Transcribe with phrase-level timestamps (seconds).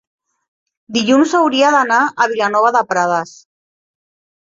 [0.97, 3.39] dilluns hauria d'anar a Vilanova de Prades.